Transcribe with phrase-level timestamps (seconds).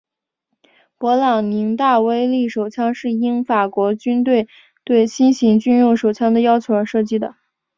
[0.97, 4.47] 勃朗宁大威力手枪是应法国军队
[4.83, 7.35] 对新型军用手枪的要求而设计的。